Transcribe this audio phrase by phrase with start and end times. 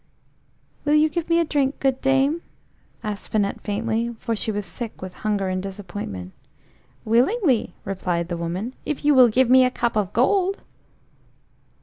[0.83, 2.41] "Will you give me a drink, good dame?"
[3.03, 6.33] asked Finette faintly, for she was sick with hunger and disappointment.
[7.05, 10.63] "Willingly," replied the woman, "if you will give me a cup of gold!"